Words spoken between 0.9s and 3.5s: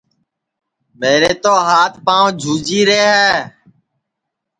میرے تو ہات پانٚو جھوجھی رے ہے